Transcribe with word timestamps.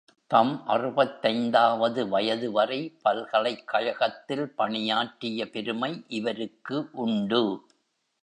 தம் 0.27 0.63
அறுபத்தைந்தாவது 0.67 2.09
வயதுவரை 2.09 2.97
பல்கலைக் 3.03 3.67
கழகத்தில் 3.67 4.55
பணியாற்றிய 4.55 5.49
பெருமை 5.49 6.03
இவருக்கு 6.07 6.89
உண்டு. 6.91 7.65